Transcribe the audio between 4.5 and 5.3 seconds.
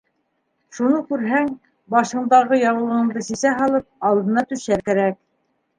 түшәр кәрәк.